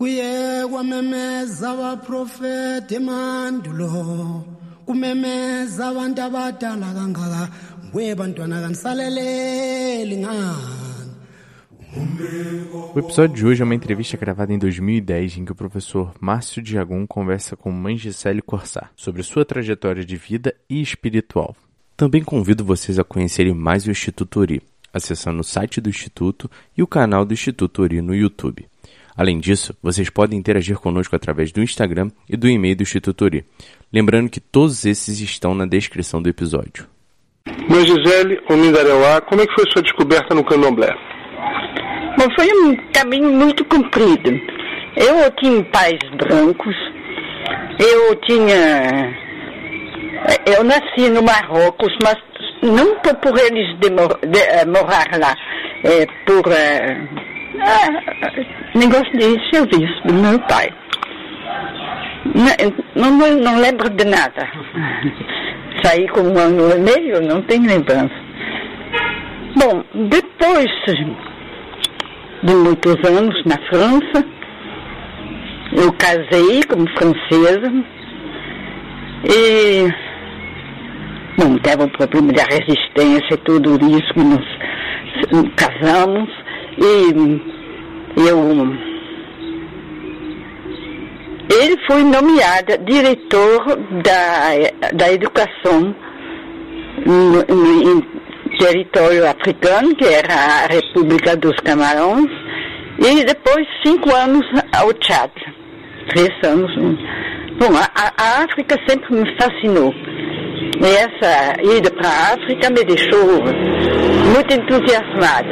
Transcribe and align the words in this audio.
kuye 0.00 0.66
kwamemeza 0.70 1.70
abaprofeti 1.70 2.94
emandulo 2.94 4.44
kumemeza 4.86 5.88
abantu 5.88 6.20
abadala 6.22 6.88
kangaka 6.96 7.42
nguye 7.86 8.14
bantwana 8.14 8.62
kanisaleleli 8.62 10.16
ngani 10.16 11.10
O 12.94 12.98
episódio 12.98 13.36
de 13.36 13.46
hoje 13.46 13.62
é 13.62 13.64
uma 13.64 13.74
entrevista 13.74 14.16
gravada 14.16 14.54
em 14.54 14.58
2010 14.58 15.36
em 15.36 15.44
que 15.44 15.52
o 15.52 15.54
professor 15.54 16.14
Márcio 16.18 16.62
Diagon 16.62 17.06
conversa 17.06 17.54
com 17.54 17.70
Mangisele 17.70 18.40
Corsar 18.40 18.90
sobre 18.96 19.22
sua 19.22 19.44
trajetória 19.44 20.02
de 20.02 20.16
vida 20.16 20.54
e 20.68 20.80
espiritual. 20.80 21.54
Também 21.94 22.22
convido 22.22 22.64
vocês 22.64 22.98
a 22.98 23.04
conhecerem 23.04 23.52
mais 23.52 23.86
o 23.86 23.90
Instituto 23.90 24.40
Ori, 24.40 24.62
acessando 24.94 25.40
o 25.40 25.44
site 25.44 25.80
do 25.80 25.90
Instituto 25.90 26.50
e 26.74 26.82
o 26.82 26.86
canal 26.86 27.24
do 27.24 27.34
Instituto 27.34 27.82
Ori 27.82 28.00
no 28.00 28.14
YouTube. 28.14 28.66
Além 29.16 29.38
disso, 29.38 29.76
vocês 29.82 30.08
podem 30.08 30.38
interagir 30.38 30.78
conosco 30.78 31.14
através 31.14 31.52
do 31.52 31.62
Instagram 31.62 32.10
e 32.28 32.36
do 32.36 32.48
e-mail 32.48 32.76
do 32.76 32.82
Instituto 32.82 33.24
Ori. 33.24 33.44
Lembrando 33.92 34.30
que 34.30 34.40
todos 34.40 34.84
esses 34.84 35.20
estão 35.20 35.54
na 35.54 35.66
descrição 35.66 36.22
do 36.22 36.28
episódio. 36.28 36.86
Mas 37.68 37.86
Gisele, 37.86 38.40
o 38.48 38.56
Mindareuá, 38.56 39.20
como 39.22 39.40
é 39.42 39.46
que 39.46 39.54
foi 39.54 39.64
sua 39.72 39.82
descoberta 39.82 40.34
no 40.34 40.44
candomblé? 40.44 40.94
Bom, 42.18 42.26
foi 42.36 42.46
um 42.52 42.76
caminho 42.92 43.32
muito 43.32 43.64
comprido. 43.64 44.30
Eu 44.96 45.30
tinha 45.40 45.64
pais 45.64 45.98
brancos, 46.16 46.76
eu 47.78 48.14
tinha. 48.26 49.16
Eu 50.46 50.64
nasci 50.64 51.08
no 51.08 51.22
Marrocos, 51.22 51.94
mas 52.02 52.16
não 52.62 52.96
por, 52.96 53.14
por 53.16 53.38
eles 53.38 53.78
demor, 53.78 54.18
de, 54.20 54.38
uh, 54.38 54.68
morar 54.68 55.08
lá, 55.18 55.34
é, 55.84 56.06
por 56.26 56.46
uh, 56.46 57.30
uh, 57.56 58.69
negócio 58.80 59.12
de 59.12 59.38
serviço 59.50 60.02
do 60.06 60.14
meu 60.14 60.38
pai. 60.40 60.70
Não, 62.96 63.10
não, 63.10 63.36
não 63.36 63.60
lembro 63.60 63.88
de 63.90 64.04
nada. 64.04 64.48
Saí 65.82 66.08
com 66.08 66.20
um 66.20 66.38
ano 66.38 66.74
e 66.74 66.78
meio, 66.78 67.22
não 67.22 67.42
tenho 67.42 67.66
lembrança. 67.66 68.14
Bom, 69.56 69.84
depois 70.08 70.70
de 72.42 72.54
muitos 72.54 72.96
anos 73.08 73.44
na 73.44 73.58
França. 73.68 74.26
Eu 75.72 75.92
casei 75.92 76.62
como 76.68 76.88
francesa 76.98 77.72
e 79.24 79.88
bom, 81.38 81.56
teve 81.58 81.84
um 81.84 81.88
problema 81.90 82.32
de 82.32 82.42
resistência 82.42 83.34
e 83.34 83.36
tudo 83.38 83.78
isso, 83.86 84.12
nós 84.16 85.54
casamos 85.54 86.28
e 86.76 87.59
eu 88.16 88.90
ele 91.52 91.76
foi 91.84 92.04
nomeado 92.04 92.78
diretor 92.84 93.76
da, 94.04 94.92
da 94.92 95.12
educação 95.12 95.92
no, 97.04 97.42
no, 97.42 98.02
território 98.58 99.28
africano, 99.28 99.94
que 99.96 100.04
era 100.04 100.32
a 100.32 100.66
República 100.66 101.36
dos 101.36 101.56
Camarões, 101.64 102.30
e 102.98 103.24
depois 103.24 103.66
cinco 103.84 104.14
anos 104.14 104.46
ao 104.76 104.92
Tchad. 104.94 105.30
Três 106.10 106.30
anos. 106.44 106.72
Bom, 107.58 107.76
a, 107.76 108.12
a 108.16 108.44
África 108.44 108.76
sempre 108.88 109.12
me 109.14 109.36
fascinou. 109.36 109.92
E 109.92 110.86
essa 110.86 111.60
ida 111.76 111.90
para 111.90 112.08
a 112.08 112.34
África 112.34 112.70
me 112.70 112.84
deixou 112.84 113.42
muito 114.32 114.54
entusiasmada. 114.54 115.48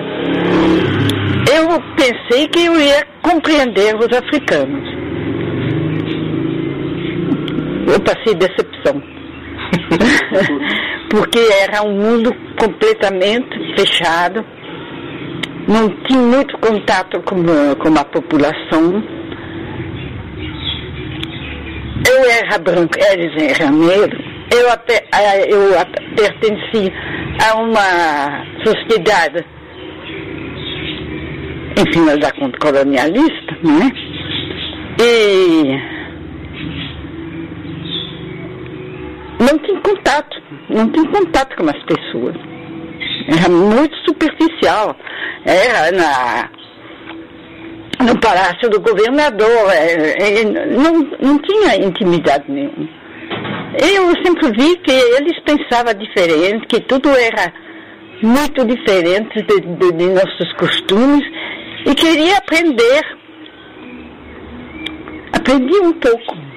Eu 1.50 1.80
pensei 1.96 2.48
que 2.48 2.64
eu 2.66 2.78
ia 2.80 3.06
compreender 3.22 3.94
os 3.96 4.16
africanos. 4.16 4.88
Eu 7.90 8.00
passei 8.00 8.34
decepção. 8.34 9.02
porque 11.10 11.38
era 11.38 11.82
um 11.82 11.94
mundo 11.94 12.34
completamente 12.58 13.74
fechado, 13.78 14.44
não 15.66 15.88
tinha 16.04 16.20
muito 16.20 16.56
contato 16.58 17.20
com, 17.22 17.42
com 17.76 17.98
a 17.98 18.04
população. 18.04 19.02
Eu 22.08 22.30
era 22.30 22.58
branco, 22.58 22.92
eles 23.12 23.60
eram 23.60 23.72
negros, 23.72 24.24
eu, 24.54 24.70
até, 24.70 25.04
eu 25.48 25.72
pertenci 26.16 26.92
a 27.42 27.56
uma 27.56 28.44
sociedade, 28.64 29.44
enfim, 31.78 32.04
da 32.18 32.32
colonialista, 32.58 33.56
né? 33.62 33.90
E 35.00 35.98
não 39.40 39.58
tinha 39.58 39.80
contato, 39.80 40.42
não 40.68 40.90
tinha 40.90 41.08
contato 41.10 41.56
com 41.56 41.70
as 41.70 41.82
pessoas. 41.84 42.34
Era 43.28 43.48
muito 43.48 43.96
superficial. 44.04 44.96
Era 45.44 45.92
na, 45.92 46.50
no 48.04 48.18
palácio 48.20 48.68
do 48.70 48.80
governador, 48.80 49.70
é, 49.72 50.40
é, 50.40 50.44
não, 50.44 50.94
não 51.20 51.38
tinha 51.38 51.76
intimidade 51.76 52.50
nenhuma. 52.50 52.88
Eu 53.80 54.10
sempre 54.24 54.50
vi 54.52 54.76
que 54.78 54.90
eles 54.90 55.38
pensavam 55.44 55.94
diferente, 55.94 56.66
que 56.66 56.80
tudo 56.80 57.08
era 57.10 57.52
muito 58.20 58.64
diferente 58.64 59.40
de, 59.42 59.60
de, 59.60 59.92
de 59.92 60.08
nossos 60.08 60.52
costumes 60.54 61.22
e 61.86 61.94
queria 61.94 62.38
aprender. 62.38 63.18
Aprendi 65.32 65.78
um 65.78 65.92
pouco 65.92 66.48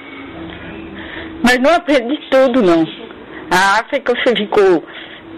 mas 1.43 1.57
não 1.59 1.73
aprendi 1.75 2.17
tudo, 2.29 2.61
não. 2.61 2.85
A 3.49 3.79
África 3.79 4.13
ficou, 4.37 4.83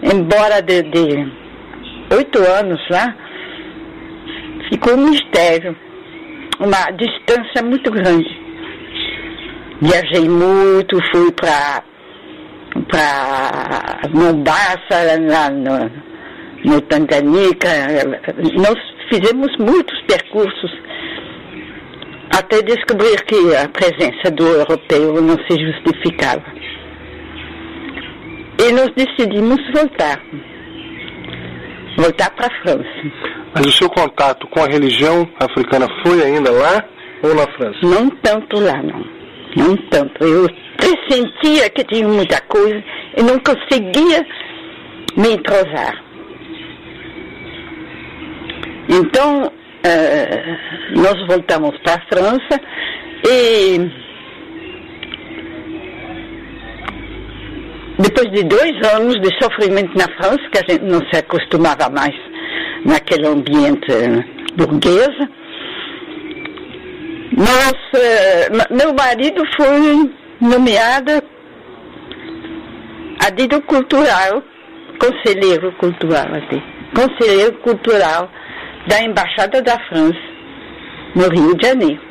embora 0.02 0.60
de, 0.62 0.82
de 0.82 1.32
oito 2.14 2.38
anos 2.38 2.80
lá, 2.90 3.14
ficou 4.68 4.94
um 4.94 5.10
mistério. 5.10 5.76
Uma 6.60 6.90
distância 6.92 7.62
muito 7.64 7.90
grande. 7.90 8.28
Viajei 9.80 10.28
muito, 10.28 10.98
fui 11.10 11.32
para 11.32 11.82
para 12.88 14.08
Mombasa, 14.12 15.18
no, 15.20 16.70
no 16.70 16.80
Tanganyika. 16.82 17.68
Nós 18.56 18.93
fizemos 19.14 19.56
muitos 19.58 20.00
percursos 20.02 20.72
até 22.36 22.62
descobrir 22.62 23.22
que 23.24 23.54
a 23.54 23.68
presença 23.68 24.30
do 24.32 24.44
europeu 24.44 25.22
não 25.22 25.36
se 25.46 25.56
justificava. 25.56 26.44
E 28.58 28.72
nós 28.72 28.90
decidimos 28.96 29.58
voltar. 29.72 30.20
Voltar 31.96 32.30
para 32.30 32.46
a 32.46 32.62
França. 32.62 32.88
Mas 33.54 33.66
o 33.66 33.72
seu 33.72 33.88
contato 33.88 34.48
com 34.48 34.60
a 34.60 34.66
religião 34.66 35.28
africana 35.38 35.86
foi 36.04 36.22
ainda 36.24 36.50
lá 36.50 36.84
ou 37.22 37.34
na 37.34 37.46
França? 37.52 37.78
Não 37.82 38.10
tanto 38.10 38.58
lá, 38.58 38.82
não. 38.82 39.04
Não 39.56 39.76
tanto. 39.90 40.24
Eu 40.24 40.48
pressentia 40.76 41.70
que 41.70 41.84
tinha 41.84 42.08
muita 42.08 42.40
coisa 42.42 42.82
e 43.16 43.22
não 43.22 43.38
conseguia 43.38 44.26
me 45.16 45.34
entrosar. 45.34 46.03
Então, 48.88 49.46
uh, 49.46 51.00
nós 51.00 51.26
voltamos 51.26 51.76
para 51.78 51.94
a 51.94 52.06
França 52.06 52.60
e 53.26 53.78
depois 57.98 58.30
de 58.32 58.42
dois 58.44 58.72
anos 58.92 59.14
de 59.20 59.30
sofrimento 59.42 59.96
na 59.96 60.08
França, 60.16 60.48
que 60.50 60.58
a 60.58 60.72
gente 60.72 60.84
não 60.84 61.00
se 61.10 61.16
acostumava 61.16 61.88
mais 61.88 62.14
naquele 62.84 63.26
ambiente 63.26 63.90
burguês, 64.56 65.10
nós, 67.36 67.72
uh, 67.72 68.74
meu 68.74 68.92
marido 68.94 69.42
foi 69.56 70.10
nomeado 70.40 71.22
adido 73.26 73.62
cultural, 73.62 74.42
conselheiro 74.98 75.72
cultural, 75.78 76.26
conselheiro 76.94 77.54
cultural 77.58 78.30
da 78.86 79.02
Embaixada 79.02 79.62
da 79.62 79.78
França 79.88 80.34
no 81.14 81.28
Rio 81.28 81.56
de 81.56 81.66
Janeiro. 81.66 82.02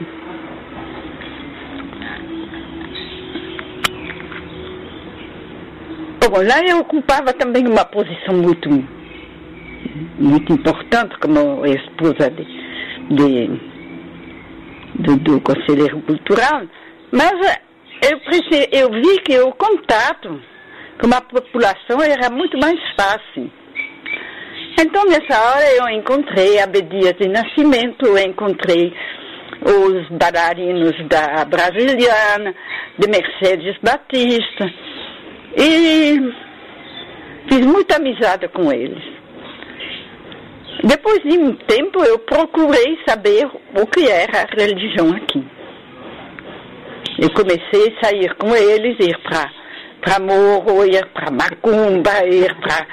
Bom, 6.34 6.42
lá 6.42 6.66
eu 6.68 6.80
ocupava 6.80 7.32
também 7.34 7.68
uma 7.68 7.86
posição 7.86 8.34
muito, 8.34 8.68
muito 10.18 10.52
importante 10.52 11.16
como 11.20 11.64
esposa 11.64 12.32
de, 12.32 12.44
de 13.16 13.74
do, 14.96 15.16
do, 15.18 15.42
conselheiro 15.42 16.02
cultural, 16.02 16.64
mas 17.12 17.34
eu, 18.02 18.20
eu 18.72 18.90
vi 18.90 19.20
que 19.22 19.40
o 19.42 19.52
contato 19.52 20.42
com 21.00 21.16
a 21.16 21.22
população 21.22 22.02
era 22.02 22.32
muito 22.32 22.58
mais 22.58 22.80
fácil. 22.96 23.52
Então, 24.80 25.06
nessa 25.06 25.40
hora, 25.40 25.72
eu 25.78 25.90
encontrei 25.90 26.60
a 26.60 26.64
Abdias 26.64 27.14
de 27.20 27.30
Nascimento, 27.30 28.06
eu 28.06 28.18
encontrei 28.18 28.94
os 29.62 30.10
bailarinos 30.10 30.94
da 31.08 31.46
Brasiliana, 31.46 32.54
de 32.98 33.08
Mercedes 33.08 33.78
Batista. 33.82 34.74
E 35.56 36.20
fiz 37.50 37.66
muita 37.66 37.98
amizade 37.98 38.48
com 38.50 38.72
eles. 38.72 39.04
Depois 40.84 41.22
de 41.22 41.38
um 41.38 41.56
tempo 41.56 42.04
eu 42.04 42.20
procurei 42.20 43.00
saber 43.08 43.46
o 43.80 43.88
que 43.88 44.10
era 44.10 44.42
a 44.42 44.62
religião 44.62 45.12
aqui. 45.16 45.44
Eu 47.20 47.30
comecei 47.34 47.96
a 47.96 48.06
sair 48.06 48.36
com 48.36 48.54
eles, 48.56 48.98
ir 49.00 49.18
para 50.02 50.20
Morro, 50.20 50.86
ir 50.86 51.06
para 51.14 51.32
Macumba, 51.32 52.26
ir 52.26 52.54
para. 52.56 52.86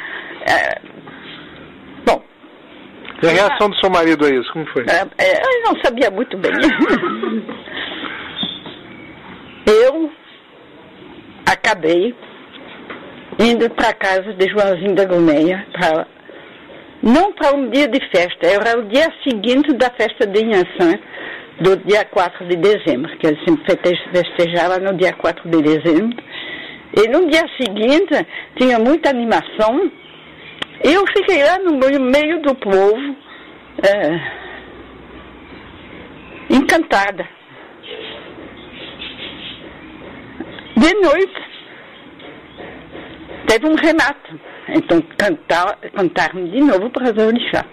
E 3.22 3.26
a 3.26 3.31
reação 3.31 3.69
do 3.69 3.76
seu 3.76 3.90
marido 3.90 4.25
a 4.25 4.31
isso, 4.31 4.50
como 4.52 4.67
foi? 4.69 4.84
É, 4.84 5.02
é, 5.22 5.43
eu 5.43 5.62
não 5.64 5.81
sabia 5.82 6.11
muito 6.11 6.37
bem. 6.38 6.52
eu 9.67 10.11
acabei 11.46 12.14
indo 13.38 13.69
para 13.70 13.93
casa 13.93 14.32
de 14.34 14.49
Joãozinho 14.49 14.94
da 14.94 15.05
Gomeia, 15.05 15.67
pra, 15.72 16.06
não 17.02 17.32
para 17.32 17.55
um 17.55 17.70
dia 17.70 17.88
de 17.88 18.00
festa, 18.11 18.46
era 18.46 18.78
o 18.78 18.88
dia 18.88 19.12
seguinte 19.26 19.73
da 19.75 19.90
festa 19.90 20.26
de 20.26 20.43
Inhaçã, 20.43 20.99
do 21.61 21.76
dia 21.76 22.05
4 22.05 22.46
de 22.49 22.56
dezembro, 22.56 23.16
que 23.19 23.26
ele 23.26 23.38
sempre 23.46 23.76
festejava 24.14 24.78
no 24.78 24.96
dia 24.96 25.12
4 25.12 25.49
de 25.49 25.62
dezembro. 25.62 26.16
E 26.96 27.08
no 27.08 27.31
dia 27.31 27.44
seguinte 27.61 28.26
tinha 28.56 28.78
muita 28.78 29.11
animação. 29.11 29.90
Eu 30.82 31.04
fiquei 31.08 31.42
lá 31.44 31.58
no 31.58 31.72
meio 32.00 32.40
do 32.42 32.54
povo, 32.54 33.16
é, 33.82 34.20
encantada. 36.50 37.28
De 40.76 40.94
noite, 40.94 41.40
teve 43.46 43.66
um 43.66 43.74
remate. 43.74 44.40
Então 44.68 45.00
cantar, 45.18 45.78
cantaram 45.94 46.44
de 46.44 46.60
novo 46.60 46.90
para 46.90 47.10
as 47.10 47.18
orixá. 47.18 47.64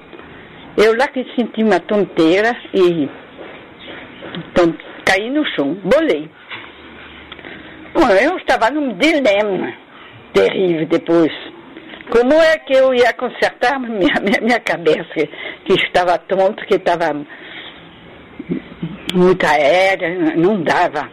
Eu 0.75 0.95
lá 0.98 1.07
que 1.07 1.24
senti 1.36 1.63
uma 1.63 1.80
tonteira 1.80 2.56
e 2.74 3.09
então, 4.38 4.74
caí 5.06 5.30
no 5.30 5.45
chão, 5.45 5.74
bolei. 5.83 6.30
Bom, 7.94 8.07
eu 8.09 8.38
estava 8.38 8.69
num 8.69 8.98
dilema 8.98 9.74
terrível 10.33 10.86
depois. 10.88 11.31
Como 12.09 12.33
é 12.33 12.57
que 12.59 12.74
eu 12.74 12.94
ia 12.94 13.13
consertar 13.13 13.80
minha, 13.80 14.13
minha, 14.21 14.42
minha 14.42 14.59
cabeça, 14.59 15.27
que 15.65 15.74
estava 15.74 16.18
tonta, 16.18 16.65
que 16.65 16.75
estava 16.75 17.13
muito 19.13 19.45
aérea, 19.45 20.36
não 20.36 20.62
dava. 20.63 21.09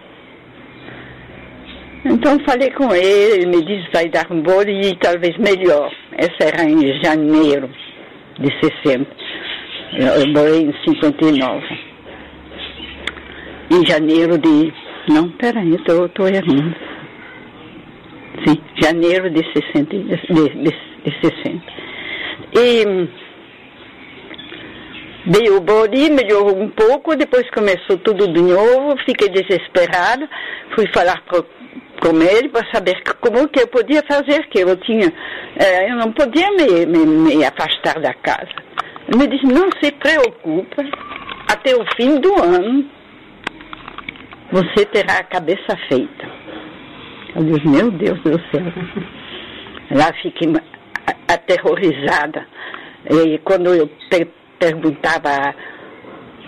Então 2.05 2.39
falei 2.47 2.71
com 2.71 2.95
ele, 2.95 3.45
ele 3.45 3.47
me 3.47 3.65
disse 3.65 3.91
vai 3.93 4.09
dar 4.09 4.31
um 4.31 4.43
bolo 4.43 4.69
e 4.69 4.95
talvez 4.99 5.37
melhor. 5.39 5.91
Essa 6.13 6.51
era 6.51 6.65
em 6.65 7.03
janeiro 7.03 7.71
de 8.39 8.49
60. 8.85 9.11
Eu 9.97 10.33
morei 10.33 10.63
em 10.63 10.75
59 10.85 11.95
em 13.71 13.87
janeiro 13.87 14.39
de. 14.39 14.73
Não, 15.09 15.29
peraí, 15.31 15.75
estou 15.75 16.29
errando. 16.29 16.94
Janeiro 18.85 19.31
de 19.31 19.43
60. 19.53 19.97
De, 19.97 20.05
de, 20.05 20.71
de 21.05 21.21
60. 21.23 21.63
E 22.53 23.09
veio 25.27 25.57
o 25.57 25.61
Bori, 25.61 26.11
melhorou 26.11 26.57
um 26.57 26.69
pouco, 26.69 27.17
depois 27.17 27.49
começou 27.51 27.97
tudo 27.99 28.29
de 28.29 28.43
novo, 28.43 28.97
fiquei 29.07 29.29
desesperada, 29.31 30.29
fui 30.75 30.87
falar 30.93 31.23
com 31.29 32.23
ele 32.23 32.49
para 32.51 32.67
saber 32.73 33.03
como 33.21 33.49
que 33.49 33.61
eu 33.61 33.69
podia 33.69 34.03
fazer, 34.07 34.47
que 34.49 34.61
eu 34.61 34.77
tinha, 34.77 35.11
eh, 35.59 35.91
eu 35.91 35.97
não 35.97 36.13
podia 36.13 36.51
me, 36.53 36.85
me, 36.87 37.07
me 37.07 37.45
afastar 37.45 37.99
da 38.01 38.13
casa. 38.13 38.53
Ele 39.09 39.19
me 39.19 39.27
disse, 39.27 39.47
não 39.47 39.71
se 39.83 39.91
preocupe, 39.93 40.91
até 41.51 41.75
o 41.75 41.85
fim 41.97 42.21
do 42.21 42.35
ano 42.43 42.85
você 44.53 44.85
terá 44.87 45.19
a 45.19 45.25
cabeça 45.25 45.77
feita. 45.89 46.44
Eu 47.35 47.45
disse, 47.45 47.67
meu 47.67 47.91
Deus 47.91 48.21
do 48.21 48.39
céu. 48.51 48.73
Lá 49.91 50.13
fiquei 50.23 50.53
aterrorizada. 51.29 52.47
E 53.11 53.39
quando 53.39 53.75
eu 53.75 53.91
per 54.11 54.29
perguntava 54.59 55.55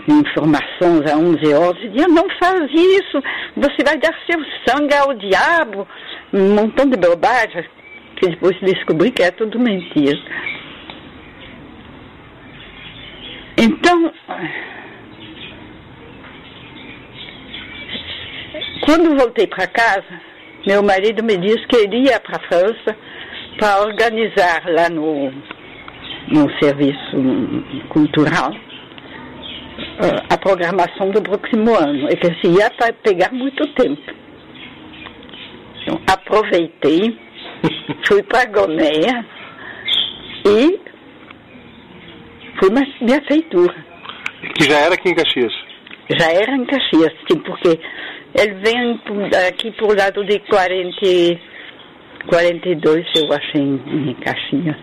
informações 0.09 1.11
a 1.11 1.17
11 1.17 1.53
horas, 1.53 1.83
eu 1.83 1.91
dizia, 1.91 2.09
não 2.09 2.25
faz 2.39 2.71
isso, 2.73 3.21
você 3.57 3.83
vai 3.85 3.99
dar 3.99 4.15
seu 4.25 4.41
sangue 4.65 4.95
ao 4.95 5.13
diabo. 5.15 5.87
Um 6.33 6.55
montão 6.55 6.89
de 6.89 6.97
bobagem, 6.97 7.65
que 8.17 8.31
depois 8.31 8.59
descobri 8.61 9.11
que 9.11 9.23
é 9.23 9.31
tudo 9.33 9.59
mentira. 9.59 10.19
Então, 13.59 14.13
Quando 18.87 19.17
voltei 19.17 19.49
para 19.49 19.67
casa, 19.67 20.21
meu 20.67 20.83
marido 20.83 21.23
me 21.23 21.37
disse 21.37 21.67
que 21.69 21.77
ele 21.77 22.09
ia 22.09 22.19
para 22.21 22.37
a 22.37 22.49
França 22.49 22.97
para 23.59 23.83
organizar 23.83 24.63
lá 24.67 24.89
no, 24.91 25.31
no 26.29 26.51
serviço 26.61 27.17
cultural 27.89 28.53
eh, 29.99 30.27
a 30.29 30.37
programação 30.37 31.11
do 31.11 31.23
próximo 31.23 31.75
ano 31.75 32.09
e 32.11 32.17
que 32.17 32.27
se 32.41 32.53
ia 32.53 32.71
pegar 33.03 33.33
muito 33.33 33.67
tempo. 33.75 34.03
Então, 35.83 36.01
aproveitei, 36.13 37.17
fui 38.07 38.23
para 38.25 38.47
Gomeia 38.47 39.25
e 40.45 40.81
fui 42.59 42.71
na 42.71 42.83
minha 43.01 43.23
feitura. 43.23 43.75
Que 44.55 44.65
já 44.65 44.79
era 44.79 44.95
aqui 44.95 45.11
em 45.11 45.15
Caxias? 45.15 45.53
Já 46.19 46.33
era 46.33 46.57
em 46.57 46.65
Caxias, 46.67 47.13
sim, 47.31 47.39
porque 47.39 47.81
ele 48.39 48.55
vem 48.55 49.01
aqui 49.49 49.71
por 49.73 49.97
lado 49.97 50.25
de 50.25 50.39
40, 50.41 51.41
42, 52.29 53.07
eu 53.17 53.33
acho, 53.33 53.57
em, 53.57 54.11
em 54.11 54.15
Caxias. 54.15 54.77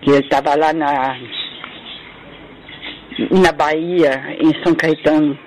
Que 0.00 0.10
ele 0.10 0.20
estava 0.20 0.54
lá 0.56 0.72
na, 0.72 1.18
na 3.30 3.52
Bahia, 3.52 4.36
em 4.40 4.64
São 4.64 4.74
Caetano. 4.74 5.38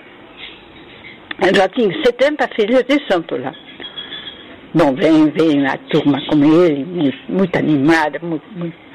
Ele 1.41 1.57
já 1.57 1.67
tinha 1.69 1.91
70 2.03 2.49
filhos 2.55 2.83
de 2.83 3.11
santo 3.11 3.37
lá. 3.37 3.53
Bom, 4.73 4.93
vem, 4.93 5.29
vem 5.31 5.65
a 5.67 5.77
turma 5.89 6.21
com 6.27 6.63
ele, 6.63 6.83
muito, 6.83 7.17
muito 7.29 7.55
animada, 7.57 8.19
muito, 8.21 8.45
muito 8.57 8.85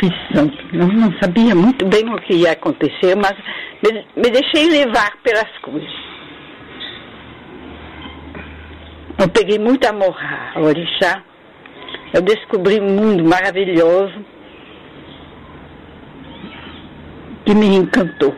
fiz 0.00 0.12
santo. 0.34 0.56
Não, 0.72 0.88
não 0.88 1.12
sabia 1.20 1.54
muito 1.54 1.84
bem 1.86 2.08
o 2.08 2.18
que 2.22 2.34
ia 2.34 2.52
acontecer, 2.52 3.14
mas 3.16 3.34
me, 3.82 4.06
me 4.16 4.30
deixei 4.30 4.68
levar 4.68 5.16
pelas 5.22 5.50
coisas. 5.58 6.10
Eu 9.18 9.28
peguei 9.28 9.58
muito 9.58 9.86
amor 9.86 10.16
a 10.54 10.60
orixá. 10.60 11.22
Eu 12.12 12.22
descobri 12.22 12.80
um 12.80 12.94
mundo 12.94 13.24
maravilhoso 13.24 14.24
que 17.44 17.54
me 17.54 17.66
encantou. 17.76 18.34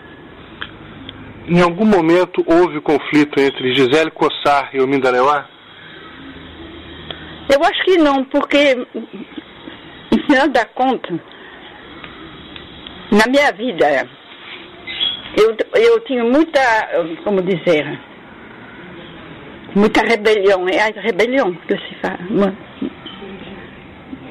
Em 1.46 1.60
algum 1.60 1.84
momento 1.84 2.44
houve 2.46 2.80
conflito 2.80 3.38
entre 3.40 3.74
Gisele 3.74 4.10
Cossar 4.10 4.70
e 4.74 4.80
o 4.80 4.86
Mindaneuá? 4.86 5.48
Eu 7.52 7.62
acho 7.64 7.84
que 7.84 7.98
não, 7.98 8.24
porque, 8.24 8.86
em 10.12 10.22
final 10.24 10.48
da 10.48 10.64
conta, 10.64 11.12
na 13.10 13.26
minha 13.28 13.52
vida, 13.52 14.08
eu, 15.36 15.56
eu 15.80 16.00
tinha 16.00 16.24
muita, 16.24 16.60
como 17.24 17.42
dizer, 17.42 17.98
muita 19.74 20.02
rebelião, 20.02 20.68
é 20.68 20.80
a 20.80 21.00
rebelião 21.00 21.54
que 21.54 21.74
se 21.74 21.96
uma, 22.30 22.54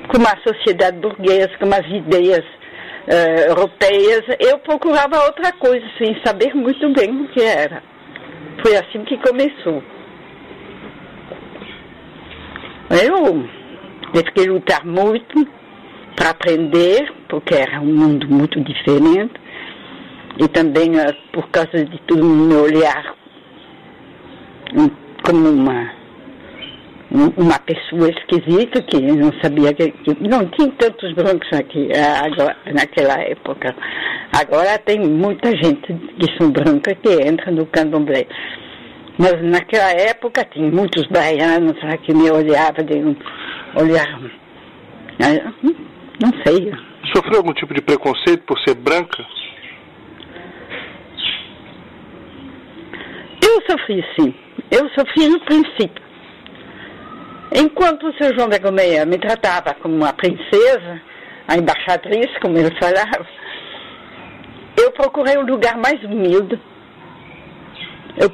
com 0.08 0.22
a 0.22 0.38
sociedade 0.48 1.00
burguesa, 1.00 1.50
com 1.60 1.68
as 1.68 1.88
ideias 1.88 2.46
uh, 2.46 3.50
europeias, 3.50 4.22
eu 4.40 4.60
procurava 4.60 5.26
outra 5.26 5.52
coisa, 5.54 5.86
sem 5.98 6.20
saber 6.24 6.54
muito 6.54 6.88
bem 6.94 7.10
o 7.10 7.28
que 7.30 7.42
era. 7.42 7.82
Foi 8.62 8.76
assim 8.76 9.04
que 9.06 9.18
começou. 9.18 9.84
Eu 12.92 13.50
tive 14.14 14.32
que 14.34 14.50
lutar 14.50 14.86
muito 14.86 15.48
para 16.16 16.32
aprender, 16.32 17.12
porque 17.28 17.56
era 17.56 17.80
um 17.82 17.96
mundo 17.96 18.28
muito 18.30 18.60
diferente 18.62 19.41
e 20.40 20.48
também 20.48 20.92
uh, 20.92 21.14
por 21.34 21.50
causa 21.50 21.86
de 21.86 22.00
tudo 22.08 22.24
me 22.24 22.56
olhar 22.56 23.16
como 25.24 25.50
uma 25.50 26.02
uma 27.12 27.60
pessoa 27.60 28.10
esquisita 28.10 28.82
que 28.84 29.02
não 29.02 29.32
sabia 29.42 29.74
que, 29.74 29.92
que 29.92 30.16
não 30.28 30.46
tinha 30.52 30.72
tantos 30.78 31.14
brancos 31.14 31.52
aqui 31.52 31.90
agora, 31.94 32.56
naquela 32.74 33.20
época. 33.22 33.76
Agora 34.40 34.78
tem 34.80 35.00
muita 35.02 35.50
gente 35.58 35.94
que 35.94 36.38
são 36.38 36.52
branca 36.52 36.96
que 36.96 37.10
entra 37.22 37.52
no 37.52 37.66
candomblé. 37.66 38.26
Mas 39.18 39.44
naquela 39.44 39.92
época 39.92 40.46
tinha 40.46 40.72
muitos 40.72 41.06
baianos 41.08 41.78
que 42.04 42.14
me 42.14 42.32
olhavam 42.32 42.86
de 42.86 42.96
um 42.96 43.16
olhar. 43.76 44.20
Não 46.22 46.32
sei. 46.46 46.72
Sofreu 47.14 47.40
algum 47.40 47.54
tipo 47.54 47.74
de 47.74 47.82
preconceito 47.82 48.44
por 48.46 48.58
ser 48.60 48.76
branca? 48.76 49.26
Sofri 53.72 54.06
sim. 54.20 54.34
Eu 54.70 54.90
sofri 54.90 55.28
no 55.28 55.40
princípio. 55.42 56.04
Enquanto 57.54 58.08
o 58.08 58.14
seu 58.14 58.34
João 58.36 58.50
da 58.50 58.58
Gomeia 58.58 59.06
me 59.06 59.18
tratava 59.18 59.74
como 59.76 59.96
uma 59.96 60.14
princesa, 60.14 61.02
a 61.48 61.58
embaixatriz, 61.58 62.28
como 62.42 62.58
ele 62.58 62.74
falava, 62.80 63.26
eu 64.82 64.92
procurei 64.92 65.38
um 65.38 65.46
lugar 65.46 65.78
mais 65.78 66.02
humilde. 66.04 66.60
Eu 68.18 68.30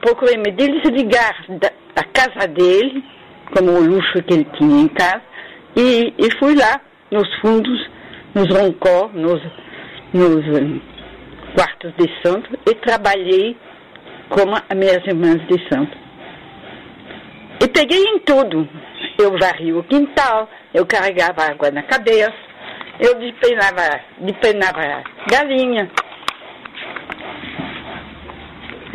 procurei 0.00 0.36
me 0.36 0.50
desligar 0.52 1.44
da, 1.48 1.70
casa 2.12 2.46
dele, 2.48 3.04
como 3.54 3.72
o 3.72 3.84
luxo 3.84 4.22
que 4.22 4.34
ele 4.34 4.46
tinha 4.58 4.82
em 4.82 4.88
casa, 4.88 5.22
e, 5.76 6.14
e 6.18 6.38
fui 6.38 6.54
lá, 6.54 6.80
nos 7.10 7.28
fundos, 7.40 7.90
nos 8.34 8.48
roncó, 8.48 9.10
nos, 9.12 9.42
nos 10.12 10.46
eh, 10.46 10.80
quartos 11.54 11.92
de 11.96 12.10
santo, 12.22 12.58
e 12.70 12.74
trabalhei 12.76 13.56
como 14.32 14.56
as 14.56 14.76
minhas 14.76 15.06
irmãs 15.06 15.46
de 15.46 15.68
santo. 15.68 15.96
E 17.62 17.68
peguei 17.68 18.02
em 18.02 18.18
tudo. 18.20 18.68
Eu 19.18 19.38
varri 19.38 19.72
o 19.72 19.84
quintal, 19.84 20.48
eu 20.74 20.86
carregava 20.86 21.50
água 21.50 21.70
na 21.70 21.82
cabeça, 21.82 22.32
eu 22.98 23.14
despenava, 23.18 24.00
despenava 24.18 25.04
galinha. 25.30 25.90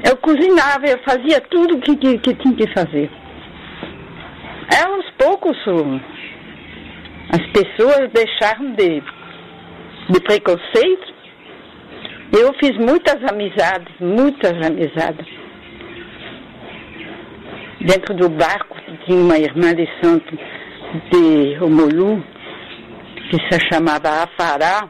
Eu 0.09 0.17
cozinhava, 0.17 0.85
eu 0.87 0.99
fazia 1.03 1.39
tudo 1.41 1.77
o 1.77 1.81
que, 1.81 1.95
que, 1.95 2.17
que, 2.17 2.33
tinha 2.35 2.55
que 2.55 2.73
fazer. 2.73 3.09
É, 4.75 4.83
aos 4.83 5.09
poucos 5.11 5.57
as 7.31 7.45
pessoas 7.51 8.09
deixaram 8.11 8.71
de, 8.73 9.01
de 10.09 10.19
preconceito. 10.21 11.16
Eu 12.31 12.53
fiz 12.53 12.75
muitas 12.77 13.23
amizades, 13.23 13.93
muitas 13.99 14.53
amizades 14.65 15.27
dentro 17.87 18.13
do 18.15 18.29
barco 18.29 18.75
tinha 19.05 19.19
uma 19.19 19.37
irmã 19.37 19.73
de 19.73 19.87
santo 20.01 20.37
de 21.11 21.55
Romolu, 21.55 22.23
que 23.29 23.37
se 23.49 23.59
chamava 23.71 24.23
Afará, 24.23 24.89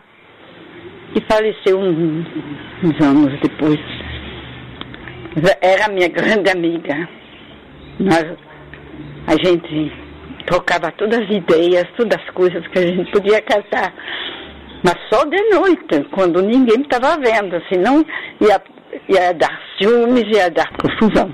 que 1.13 1.21
faleceu 1.29 1.79
uns, 1.79 2.27
uns 2.83 3.01
anos 3.01 3.39
depois. 3.39 3.79
Era 5.61 5.87
minha 5.89 6.07
grande 6.07 6.49
amiga. 6.49 7.07
Nós, 7.99 8.25
a 9.27 9.35
gente 9.43 9.91
trocava 10.45 10.91
todas 10.93 11.19
as 11.19 11.29
ideias, 11.29 11.85
todas 11.95 12.19
as 12.19 12.29
coisas 12.31 12.65
que 12.67 12.79
a 12.79 12.87
gente 12.87 13.11
podia 13.11 13.41
casar. 13.41 13.93
Mas 14.83 14.95
só 15.11 15.23
de 15.25 15.41
noite, 15.49 16.07
quando 16.11 16.41
ninguém 16.41 16.81
estava 16.81 17.17
vendo, 17.17 17.61
senão 17.69 18.05
ia, 18.39 18.61
ia 19.09 19.33
dar 19.33 19.59
ciúmes, 19.77 20.23
ia 20.35 20.49
dar 20.49 20.69
confusão. 20.77 21.33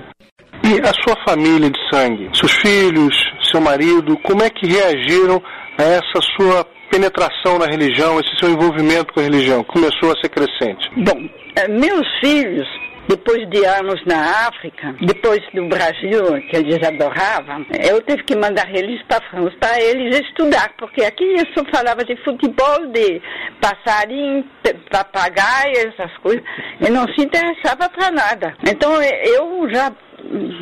E 0.64 0.80
a 0.80 0.92
sua 1.02 1.16
família 1.28 1.70
de 1.70 1.78
sangue, 1.92 2.30
seus 2.32 2.52
filhos, 2.52 3.14
seu 3.50 3.60
marido, 3.60 4.16
como 4.22 4.42
é 4.42 4.48
que 4.48 4.66
reagiram 4.66 5.42
a 5.78 5.82
essa 5.82 6.20
sua 6.36 6.64
penetração 6.90 7.58
na 7.58 7.66
religião, 7.66 8.18
esse 8.18 8.34
seu 8.38 8.50
envolvimento 8.50 9.12
com 9.12 9.20
a 9.20 9.24
religião? 9.24 9.62
Começou 9.64 10.10
a 10.10 10.20
ser 10.20 10.30
crescente. 10.30 10.88
Bom, 10.96 11.28
eh, 11.56 11.68
meus 11.68 12.06
filhos, 12.20 12.66
depois 13.08 13.48
de 13.50 13.64
anos 13.64 14.02
na 14.06 14.48
África, 14.48 14.94
depois 15.00 15.40
do 15.52 15.68
Brasil, 15.68 16.24
que 16.50 16.56
eles 16.56 16.82
adoravam, 16.82 17.66
eu 17.88 18.00
tive 18.02 18.22
que 18.24 18.36
mandar 18.36 18.68
eles 18.74 19.02
para 19.02 19.18
a 19.18 19.30
França 19.30 19.56
para 19.60 19.80
eles 19.80 20.18
estudar, 20.20 20.72
porque 20.78 21.02
aqui 21.04 21.24
eu 21.24 21.46
só 21.54 21.64
falava 21.70 22.04
de 22.04 22.16
futebol, 22.24 22.86
de 22.92 23.20
passarinho, 23.60 24.44
papagaio, 24.90 25.92
essas 25.92 26.16
coisas, 26.18 26.42
e 26.80 26.90
não 26.90 27.06
se 27.08 27.22
interessava 27.22 27.88
para 27.90 28.10
nada. 28.10 28.56
Então 28.68 29.02
eu 29.02 29.68
já 29.70 29.92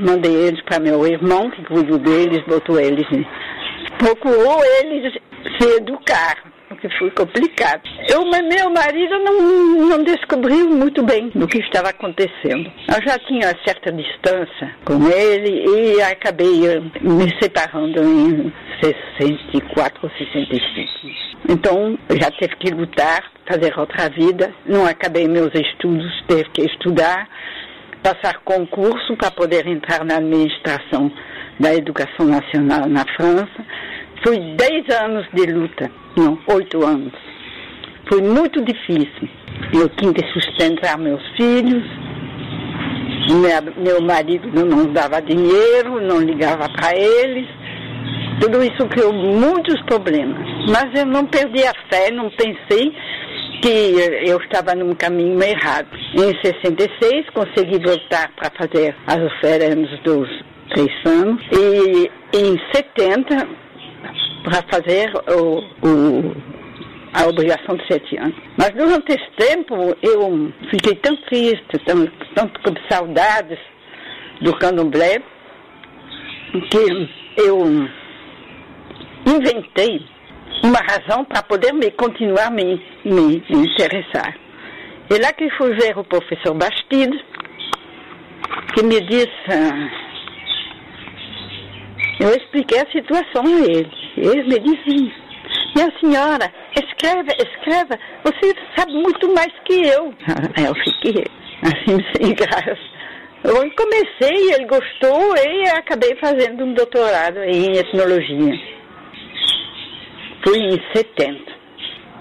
mandei 0.00 0.34
eles 0.34 0.60
para 0.62 0.80
meu 0.80 1.06
irmão, 1.06 1.50
que 1.50 1.64
cuidou 1.64 1.98
deles, 1.98 2.42
botou 2.46 2.80
eles, 2.80 3.06
procurou 3.98 4.60
eles 4.80 5.12
se 5.58 5.76
educar, 5.76 6.51
porque 6.74 6.88
foi 6.98 7.10
complicado. 7.10 7.82
Eu, 8.08 8.24
meu 8.24 8.70
marido 8.70 9.18
não, 9.18 9.88
não 9.88 10.04
descobriu 10.04 10.68
muito 10.70 11.02
bem 11.02 11.30
do 11.34 11.46
que 11.46 11.58
estava 11.58 11.90
acontecendo. 11.90 12.70
Eu 12.88 13.02
já 13.06 13.18
tinha 13.20 13.54
certa 13.64 13.92
distância 13.92 14.74
com 14.84 15.08
ele 15.08 15.64
e 15.66 16.02
acabei 16.02 16.66
eh, 16.66 16.80
me 17.00 17.28
separando 17.40 18.02
em 18.02 18.52
64 18.82 20.00
ou 20.02 20.10
65. 20.10 21.32
Então, 21.48 21.98
já 22.10 22.30
teve 22.30 22.56
que 22.56 22.70
lutar, 22.70 23.30
fazer 23.46 23.78
outra 23.78 24.08
vida. 24.08 24.52
Não 24.66 24.86
acabei 24.86 25.26
meus 25.28 25.52
estudos, 25.54 26.24
teve 26.26 26.48
que 26.50 26.62
estudar 26.62 27.28
passar 28.02 28.40
concurso 28.44 29.16
para 29.16 29.30
poder 29.30 29.66
entrar 29.66 30.04
na 30.04 30.16
administração 30.16 31.10
da 31.58 31.72
educação 31.74 32.26
nacional 32.26 32.88
na 32.88 33.04
França. 33.16 33.64
Foi 34.24 34.38
dez 34.56 34.88
anos 34.90 35.26
de 35.32 35.46
luta, 35.52 35.90
não, 36.16 36.38
oito 36.54 36.84
anos. 36.84 37.12
Foi 38.08 38.20
muito 38.20 38.62
difícil. 38.64 39.28
Eu 39.72 39.88
tinha 39.90 40.12
que 40.12 40.26
sustentar 40.32 40.98
meus 40.98 41.22
filhos, 41.36 41.84
meu 43.76 44.00
marido 44.02 44.48
não 44.52 44.92
dava 44.92 45.22
dinheiro, 45.22 46.00
não 46.00 46.20
ligava 46.20 46.68
para 46.68 46.96
eles. 46.96 47.48
Tudo 48.40 48.62
isso 48.62 48.86
criou 48.88 49.12
muitos 49.12 49.80
problemas. 49.82 50.46
Mas 50.68 50.98
eu 50.98 51.06
não 51.06 51.24
perdi 51.26 51.64
a 51.64 51.72
fé, 51.90 52.10
não 52.10 52.28
pensei 52.30 52.92
que 53.62 53.94
eu 54.26 54.38
estava 54.38 54.74
num 54.74 54.94
caminho 54.94 55.40
errado. 55.42 55.88
Em 56.14 56.34
66 56.44 57.30
consegui 57.30 57.78
voltar 57.78 58.30
para 58.34 58.50
fazer 58.58 58.94
as 59.06 59.18
oferendas 59.18 59.98
dos 60.00 60.28
três 60.70 60.90
anos 61.06 61.40
e 61.52 62.10
em 62.36 62.58
70 62.74 63.61
para 64.42 64.62
fazer 64.70 65.12
o, 65.30 65.58
o, 65.86 66.34
a 67.14 67.26
obrigação 67.26 67.76
de 67.76 67.86
sete 67.86 68.16
anos. 68.18 68.36
Mas 68.56 68.70
durante 68.70 69.12
esse 69.12 69.30
tempo 69.36 69.74
eu 70.02 70.52
fiquei 70.70 70.94
tão 70.96 71.16
triste, 71.16 71.78
tão, 71.84 72.06
tanto 72.34 72.60
com 72.60 72.74
saudades 72.90 73.58
do 74.40 74.52
candomblé, 74.58 75.22
que 76.70 77.08
eu 77.38 77.88
inventei 79.26 80.04
uma 80.62 80.78
razão 80.78 81.24
para 81.24 81.42
poder 81.42 81.72
me 81.72 81.90
continuar 81.92 82.50
me, 82.50 82.80
me, 83.04 83.42
me 83.48 83.66
interessar. 83.66 84.36
E 85.10 85.18
lá 85.18 85.32
que 85.32 85.50
fui 85.50 85.74
ver 85.74 85.98
o 85.98 86.04
professor 86.04 86.54
Bastide, 86.54 87.24
que 88.74 88.82
me 88.82 89.00
disse, 89.00 89.30
ah, 89.48 89.90
eu 92.20 92.30
expliquei 92.34 92.80
a 92.80 92.90
situação 92.90 93.44
a 93.44 93.60
ele. 93.60 94.01
Ele 94.16 94.42
me 94.42 94.58
disse, 94.58 95.12
minha 95.74 95.90
senhora, 96.00 96.52
escreva, 96.74 97.28
escreva, 97.38 97.98
você 98.24 98.54
sabe 98.76 98.92
muito 98.92 99.32
mais 99.34 99.52
que 99.64 99.86
eu. 99.86 100.14
Aí 100.56 100.64
eu 100.66 100.74
fiquei 100.74 101.24
assim, 101.62 101.98
sem 102.16 102.34
graça. 102.34 102.92
Eu 103.44 103.54
comecei, 103.74 104.54
ele 104.54 104.66
gostou 104.66 105.36
e 105.36 105.68
acabei 105.70 106.14
fazendo 106.16 106.64
um 106.64 106.74
doutorado 106.74 107.38
em 107.42 107.76
etnologia. 107.76 108.54
Fui 110.44 110.58
em 110.58 110.80
70. 110.94 111.52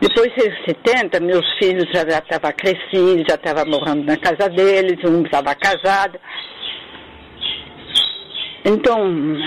Depois 0.02 0.34
de 0.34 0.66
70, 0.66 1.20
meus 1.20 1.46
filhos 1.60 1.86
já 1.94 2.02
estavam 2.02 2.52
crescidos, 2.54 3.24
já 3.28 3.36
estavam 3.36 3.66
morando 3.68 4.04
na 4.04 4.18
casa 4.18 4.50
deles, 4.50 4.98
um 5.06 5.24
estava 5.24 5.54
casado. 5.54 6.20
Então, 8.66 9.38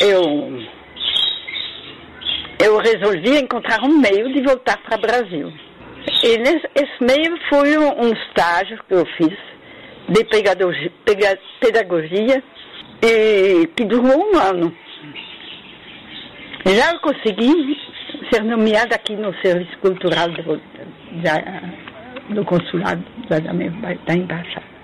eu, 0.00 0.22
eu 2.64 2.78
resolvi 2.78 3.38
encontrar 3.38 3.82
um 3.82 3.98
meio 3.98 4.32
de 4.32 4.42
voltar 4.42 4.78
para 4.78 4.96
o 4.96 5.00
Brasil. 5.00 5.52
E 6.22 6.38
nesse, 6.38 6.68
esse 6.74 7.02
meio 7.02 7.38
foi 7.48 7.76
um, 7.76 8.06
um 8.06 8.12
estágio 8.12 8.78
que 8.88 8.94
eu 8.94 9.04
fiz 9.16 9.36
de 10.08 10.24
pedagogia, 10.24 10.92
pedagogia 11.60 12.42
e 13.02 13.66
que 13.68 13.84
durou 13.84 14.18
um 14.18 14.38
ano. 14.38 14.74
Já 16.66 16.92
eu 16.92 17.00
consegui 17.00 17.76
ser 18.32 18.42
nomeada 18.42 18.94
aqui 18.94 19.14
no 19.16 19.34
Serviço 19.42 19.76
Cultural 19.78 20.28
do, 20.30 20.60
da, 21.22 21.62
do 22.30 22.44
Consulado 22.44 23.04
da, 23.28 23.38
da 23.38 24.14
Embaixada. 24.14 24.74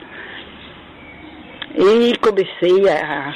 E 1.74 2.16
comecei 2.18 2.88
a, 2.90 3.34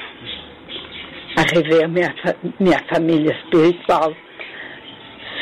a 1.37 1.43
rever 1.55 1.89
minha, 1.89 2.15
minha 2.61 2.81
família 2.93 3.33
espiritual. 3.33 4.15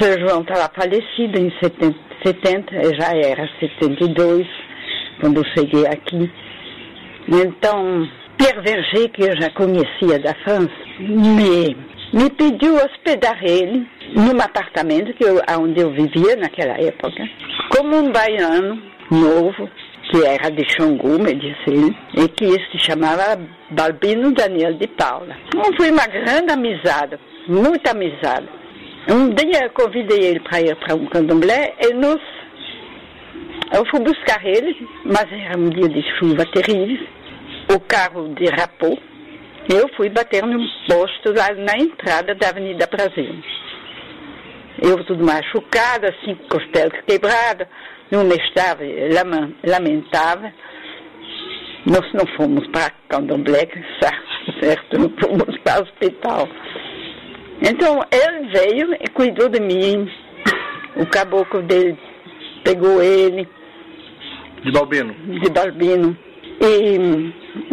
Seu 0.03 0.19
João 0.19 0.41
estava 0.41 0.69
falecido 0.75 1.39
em 1.39 1.49
70, 1.63 1.97
70, 2.27 2.95
já 3.01 3.15
era 3.15 3.49
72, 3.61 4.49
quando 5.21 5.37
eu 5.37 5.45
cheguei 5.57 5.87
aqui. 5.87 6.29
Então, 7.29 8.09
Pierre 8.37 8.61
Verger, 8.63 9.09
que 9.13 9.23
eu 9.23 9.41
já 9.41 9.49
conhecia 9.51 10.19
da 10.19 10.35
França, 10.43 10.73
me, 10.99 11.77
me 12.13 12.29
pediu 12.31 12.75
hospedar 12.75 13.39
ele 13.45 13.87
num 14.17 14.41
apartamento 14.43 15.15
que 15.15 15.23
eu, 15.23 15.41
onde 15.61 15.81
eu 15.81 15.93
vivia 15.93 16.35
naquela 16.35 16.75
época, 16.81 17.23
como 17.71 17.97
um 17.97 18.11
baiano 18.11 18.83
novo, 19.09 19.71
que 20.11 20.27
era 20.27 20.51
de 20.51 20.69
Xangu, 20.69 21.17
me 21.23 21.33
disse 21.33 21.63
ele, 21.69 21.97
e 22.17 22.27
que 22.27 22.51
se 22.73 22.91
chamava 22.91 23.41
Balbino 23.71 24.33
Daniel 24.33 24.75
de 24.75 24.89
Paula. 24.89 25.37
Então, 25.47 25.73
foi 25.77 25.93
uma 25.93 26.09
grande 26.09 26.53
amizade, 26.53 27.17
muita 27.47 27.93
amizade. 27.93 28.62
Um 29.09 29.31
dia 29.31 29.65
eu 29.65 29.71
convidei 29.71 30.27
ele 30.27 30.41
para 30.41 30.61
ir 30.61 30.77
para 30.77 30.95
um 30.95 31.07
candomblé 31.07 31.75
e 31.81 31.93
nós, 31.95 32.21
eu 33.75 33.85
fui 33.91 34.01
buscar 34.01 34.45
ele, 34.47 34.89
mas 35.05 35.27
era 35.33 35.59
um 35.59 35.69
dia 35.69 35.89
de 35.89 36.03
chuva 36.19 36.47
terrível, 36.47 37.07
o 37.75 37.81
carro 37.81 38.29
derrapou, 38.29 38.97
eu 39.73 39.89
fui 39.97 40.09
bater 40.09 40.45
num 40.45 40.65
posto 40.89 41.33
lá 41.37 41.53
na 41.55 41.77
entrada 41.83 42.35
da 42.35 42.49
Avenida 42.49 42.87
Brasil. 42.87 43.43
Eu 44.81 45.05
tudo 45.05 45.25
machucada, 45.25 46.15
cinco 46.25 46.49
costelas 46.49 47.01
quebradas, 47.07 47.69
não 48.11 48.27
estava 48.29 48.83
lamentável. 49.65 50.51
Nós 51.87 52.13
não 52.13 52.27
fomos 52.37 52.67
para 52.69 52.93
Candomblé, 53.09 53.69
certo? 54.61 54.99
Não 54.99 55.11
fomos 55.21 55.59
para 55.65 55.81
o 55.81 55.83
hospital. 55.83 56.49
Então 57.63 58.01
ele 58.11 58.49
veio 58.49 58.95
e 58.95 59.09
cuidou 59.11 59.49
de 59.49 59.61
mim. 59.61 60.11
O 60.97 61.07
caboclo 61.07 61.63
dele 61.63 61.97
pegou 62.65 63.03
ele. 63.03 63.49
De 64.63 64.73
Balbino? 64.73 65.15
De 65.41 65.51
Balbino. 65.51 66.17
E 66.61 66.99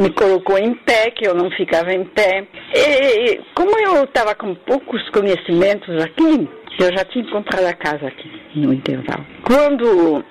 me 0.02 0.10
colocou 0.12 0.58
em 0.58 0.74
pé, 0.74 1.12
que 1.12 1.28
eu 1.28 1.36
não 1.36 1.52
ficava 1.52 1.94
em 1.94 2.06
pé. 2.06 2.48
E 2.74 3.42
como 3.54 3.78
eu 3.80 4.04
estava 4.04 4.34
com 4.36 4.56
poucos 4.56 5.08
conhecimentos 5.10 6.02
aqui, 6.04 6.50
eu 6.80 6.96
já 6.96 7.04
tinha 7.06 7.30
comprado 7.30 7.66
a 7.66 7.74
casa 7.74 8.08
aqui 8.08 8.32
no 8.56 8.74
intervalo. 8.74 9.26
Quando 9.44 10.24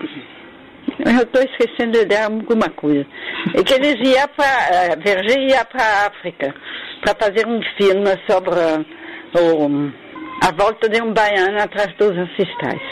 eu 0.99 1.23
estou 1.23 1.43
esquecendo 1.43 2.05
de 2.05 2.17
alguma 2.17 2.69
coisa. 2.71 3.07
É 3.55 3.63
que 3.63 3.75
eles 3.75 3.97
iam 4.09 4.29
para. 4.29 4.97
Verger 4.97 5.49
ia 5.49 5.65
para 5.65 5.83
a 5.83 6.07
África 6.07 6.55
para 7.03 7.15
fazer 7.15 7.47
um 7.47 7.61
filme 7.77 8.11
sobre 8.29 8.51
o, 9.35 9.93
a 10.47 10.53
volta 10.53 10.89
de 10.89 11.01
um 11.03 11.13
baiano 11.13 11.61
atrás 11.61 11.93
dos 11.97 12.17
ancestrais. 12.17 12.83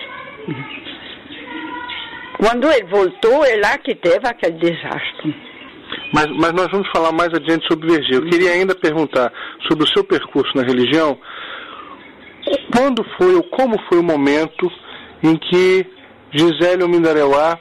Quando 2.38 2.70
ele 2.70 2.86
voltou, 2.86 3.44
é 3.44 3.56
lá 3.56 3.78
que 3.78 3.94
teve 3.94 4.26
aquele 4.28 4.58
desastre. 4.58 5.34
Mas, 6.12 6.26
mas 6.26 6.52
nós 6.52 6.68
vamos 6.70 6.88
falar 6.94 7.12
mais 7.12 7.32
adiante 7.32 7.66
sobre 7.66 7.88
Verger. 7.88 8.16
Eu 8.16 8.28
queria 8.28 8.50
ainda 8.50 8.74
perguntar 8.74 9.32
sobre 9.68 9.84
o 9.84 9.88
seu 9.88 10.04
percurso 10.04 10.56
na 10.56 10.62
religião. 10.62 11.18
Quando 12.74 13.04
foi 13.16 13.34
ou 13.34 13.42
como 13.44 13.76
foi 13.88 13.98
o 13.98 14.04
momento 14.04 14.70
em 15.22 15.36
que 15.36 15.86
Gisele 16.32 16.86
Mindareuá 16.86 17.58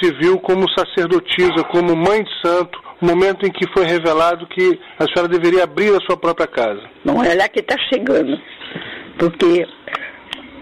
se 0.00 0.12
viu 0.12 0.38
como 0.38 0.70
sacerdotisa, 0.70 1.64
como 1.70 1.96
mãe 1.96 2.22
de 2.22 2.30
santo, 2.42 2.78
o 3.00 3.06
momento 3.06 3.46
em 3.46 3.50
que 3.50 3.66
foi 3.72 3.86
revelado 3.86 4.46
que 4.46 4.78
a 4.98 5.06
senhora 5.06 5.28
deveria 5.28 5.64
abrir 5.64 5.94
a 5.94 6.00
sua 6.00 6.16
própria 6.16 6.46
casa? 6.46 6.82
Bom, 7.04 7.22
é 7.22 7.34
lá 7.34 7.48
que 7.48 7.60
está 7.60 7.76
chegando, 7.92 8.38
porque 9.18 9.66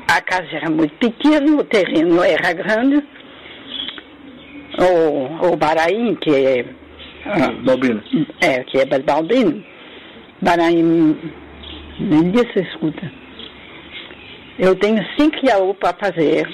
a 0.09 0.21
casa 0.21 0.49
era 0.53 0.71
muito 0.71 0.95
pequena, 0.97 1.57
o 1.57 1.65
terreno 1.65 2.23
era 2.23 2.53
grande, 2.53 3.03
o, 4.79 5.53
o 5.53 5.57
Baraim, 5.57 6.15
que 6.17 6.31
é... 6.31 6.65
Balbino. 7.65 8.03
É, 8.41 8.63
que 8.65 8.79
é 8.79 8.85
Balbino. 8.85 9.65
Baraim, 10.43 11.17
nem 11.99 12.33
se 12.53 12.61
escuta. 12.61 13.11
Eu 14.59 14.75
tenho 14.77 15.05
cinco 15.19 15.37
iaú 15.45 15.75
para 15.75 15.97
fazer. 15.99 16.47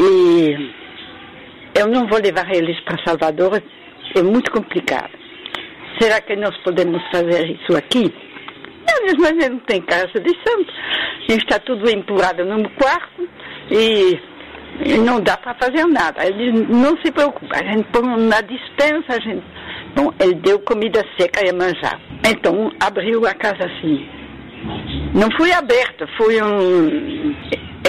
E 0.00 0.70
eu 1.74 1.88
não 1.88 2.06
vou 2.06 2.20
levar 2.20 2.48
eles 2.54 2.78
para 2.80 3.04
Salvador, 3.04 3.62
é 4.16 4.22
muito 4.22 4.50
complicado. 4.50 5.10
Será 5.98 6.20
que 6.20 6.34
nós 6.36 6.56
podemos 6.58 7.02
fazer 7.12 7.50
isso 7.50 7.76
aqui? 7.76 8.12
Não, 8.86 9.16
mas 9.18 9.30
ele 9.30 9.54
não 9.54 9.60
tem 9.60 9.80
casa 9.82 10.20
de 10.20 10.30
santo. 10.46 10.72
Está 11.28 11.58
tudo 11.60 11.88
empurrado 11.90 12.44
num 12.44 12.64
quarto 12.70 13.28
e, 13.70 14.18
não 14.98 15.20
dá 15.20 15.36
para 15.36 15.54
fazer 15.54 15.84
nada. 15.86 16.26
Ele 16.26 16.52
não 16.68 16.96
se 17.02 17.10
preocupa. 17.12 17.56
A 17.56 17.64
gente 17.64 17.84
põe 17.92 18.02
na 18.02 18.40
dispensa, 18.40 19.06
a 19.08 19.20
gente. 19.20 19.44
Bom, 19.96 20.12
ele 20.20 20.34
deu 20.34 20.58
comida 20.60 21.04
seca 21.18 21.46
e 21.46 21.52
manjar. 21.52 22.00
Então 22.26 22.72
abriu 22.80 23.26
a 23.26 23.34
casa 23.34 23.64
assim. 23.64 24.08
Não 25.14 25.28
fui 25.36 25.52
aberta, 25.52 26.06
fui 26.16 26.42
um. 26.42 27.34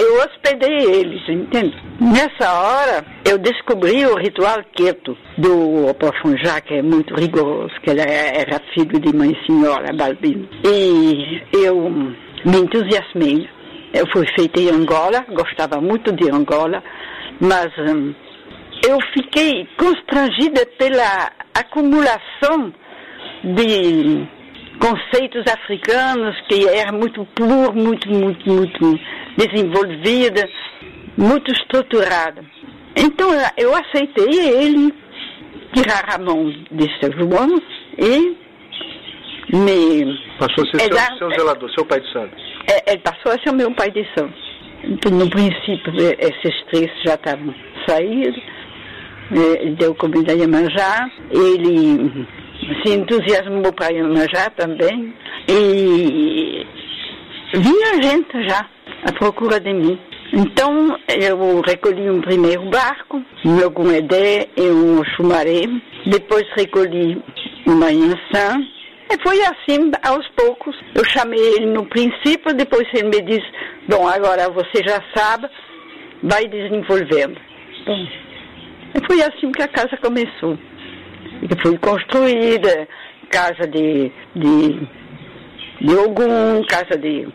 Eu 0.06 0.14
hospedei 0.18 1.00
eles, 1.00 1.28
entende? 1.28 1.74
Nessa 2.00 2.52
hora, 2.52 3.04
eu 3.28 3.36
descobri 3.38 4.06
o 4.06 4.14
ritual 4.14 4.62
quieto 4.72 5.18
do 5.36 5.88
Opofunjá, 5.88 6.60
que 6.60 6.74
é 6.74 6.82
muito 6.82 7.12
rigoroso, 7.12 7.74
que 7.82 7.90
ele 7.90 8.02
era 8.02 8.60
filho 8.72 9.00
de 9.00 9.12
mãe 9.12 9.36
senhora 9.44 9.92
Balbino. 9.92 10.48
E 10.64 11.42
eu 11.52 11.90
me 11.90 12.56
entusiasmei. 12.56 13.48
Eu 13.92 14.06
fui 14.12 14.24
feita 14.38 14.60
em 14.60 14.70
Angola, 14.70 15.26
gostava 15.30 15.80
muito 15.80 16.12
de 16.12 16.30
Angola, 16.30 16.80
mas 17.40 17.66
hum, 17.76 18.14
eu 18.88 18.98
fiquei 19.12 19.68
constrangida 19.76 20.64
pela 20.78 21.32
acumulação 21.52 22.72
de 23.42 24.24
conceitos 24.78 25.42
africanos 25.52 26.40
que 26.48 26.68
era 26.68 26.92
muito 26.92 27.24
puro, 27.34 27.72
muito, 27.74 28.08
muito, 28.08 28.48
muito 28.48 29.00
desenvolvida, 29.36 30.48
muito 31.16 31.52
estruturada. 31.52 32.44
Então 32.96 33.28
eu 33.56 33.74
aceitei 33.74 34.48
ele 34.48 34.94
tirar 35.74 36.14
a 36.14 36.18
mão 36.18 36.50
de 36.70 37.00
seu 37.00 37.12
João 37.12 37.60
e 37.98 38.36
me. 39.54 40.18
Passou 40.38 40.64
a 40.64 40.78
ser 40.78 40.92
seu, 40.92 41.18
seu 41.18 41.30
zelador, 41.30 41.70
seu 41.72 41.84
pai 41.84 42.00
de 42.00 42.12
santo. 42.12 42.34
É, 42.70 42.92
ele 42.92 43.00
passou 43.00 43.32
a 43.32 43.38
ser 43.42 43.52
meu 43.54 43.70
pai 43.74 43.90
de 43.90 44.06
santo. 44.16 44.34
Então, 44.84 45.12
no 45.12 45.28
princípio, 45.30 45.92
esses 46.18 46.62
três 46.70 46.90
já 47.04 47.14
estavam 47.14 47.54
saídos. 47.88 48.40
Ele 49.30 49.74
deu 49.76 49.94
comida 49.94 50.32
a 50.32 50.48
manjar. 50.48 51.10
Ele 51.30 52.26
se 52.84 52.94
entusiasmou 52.94 53.72
para 53.72 53.92
Iemanjá 53.92 54.50
também. 54.56 55.14
E 55.48 56.66
vinha 57.58 58.02
gente 58.02 58.48
já 58.48 58.66
à 59.04 59.12
procura 59.12 59.60
de 59.60 59.72
mim. 59.72 59.98
Então 60.32 60.98
eu 61.08 61.60
recolhi 61.60 62.10
um 62.10 62.20
primeiro 62.20 62.68
barco, 62.70 63.22
um 63.44 63.60
Logumedé 63.60 64.48
e 64.56 64.62
um 64.62 65.04
Chumaré. 65.04 65.62
Depois 66.06 66.44
recolhi 66.56 67.22
uma 67.66 67.90
Yansan. 67.90 68.66
E 69.08 69.22
foi 69.22 69.40
assim, 69.42 69.90
aos 70.02 70.26
poucos. 70.30 70.76
Eu 70.94 71.04
chamei 71.04 71.38
ele 71.38 71.66
no 71.66 71.86
princípio, 71.86 72.54
depois 72.54 72.86
ele 72.92 73.08
me 73.08 73.22
disse, 73.22 73.46
bom, 73.88 74.06
agora 74.08 74.50
você 74.50 74.82
já 74.84 75.00
sabe, 75.14 75.48
vai 76.22 76.46
desenvolvendo. 76.48 77.40
Bom, 77.86 78.06
e 78.94 79.06
foi 79.06 79.22
assim 79.22 79.52
que 79.52 79.62
a 79.62 79.68
casa 79.68 79.96
começou 79.98 80.58
que 81.48 81.62
foi 81.62 81.76
construída, 81.78 82.88
casa 83.30 83.66
de, 83.68 84.10
de, 84.34 84.88
de 85.80 86.66
casa 86.68 86.98
de, 86.98 87.28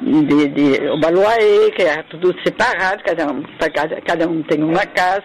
de, 0.00 0.48
de 0.48 0.88
Obaluaê, 0.90 1.70
que 1.72 1.82
era 1.82 2.02
tudo 2.04 2.34
separado, 2.44 3.02
cada 3.04 3.32
um, 3.32 3.42
cada, 3.58 4.00
cada 4.00 4.28
um 4.28 4.42
tem 4.42 4.62
uma 4.62 4.86
casa. 4.86 5.24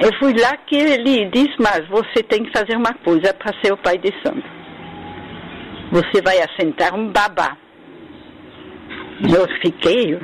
Eu 0.00 0.10
fui 0.18 0.34
lá 0.34 0.56
que 0.66 0.76
ele 0.76 1.26
disse, 1.26 1.54
mas 1.58 1.86
você 1.88 2.22
tem 2.22 2.44
que 2.44 2.52
fazer 2.56 2.76
uma 2.76 2.94
coisa 3.04 3.32
para 3.34 3.54
ser 3.62 3.72
o 3.72 3.76
pai 3.76 3.98
de 3.98 4.12
santo. 4.24 4.44
Você 5.92 6.20
vai 6.22 6.38
assentar 6.40 6.94
um 6.94 7.08
babá. 7.10 7.56
Eu 9.22 9.46
fiquei 9.62 10.18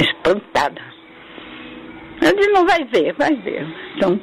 espantada. 0.00 0.80
Ele 2.22 2.36
disse, 2.36 2.50
não 2.52 2.64
vai 2.64 2.84
ver, 2.84 3.12
vai 3.14 3.34
ver. 3.36 3.66
Então, 3.96 4.20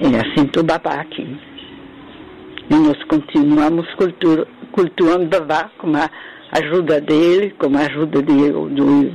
ele 0.00 0.16
assentou 0.16 0.64
babá 0.64 0.94
aqui. 0.94 1.38
E 2.74 2.76
nós 2.76 3.00
continuamos 3.04 3.86
cultura, 3.94 4.48
cultuando 4.72 5.28
babá 5.28 5.70
com 5.78 5.94
a 5.94 6.10
ajuda 6.58 7.00
dele, 7.00 7.54
com 7.56 7.76
a 7.76 7.82
ajuda 7.82 8.20
de, 8.20 8.50
do, 8.50 9.12